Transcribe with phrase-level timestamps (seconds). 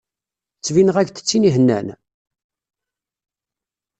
[0.57, 1.87] Ttbineɣ-ak-d d tin ihennan?